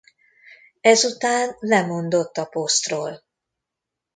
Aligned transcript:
Ezután 0.81 1.55
lemondott 1.59 2.37
a 2.37 2.45
posztról. 2.45 3.23